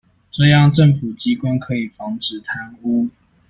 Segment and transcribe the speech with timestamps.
[0.31, 3.07] 這樣政府機關可以防止貪污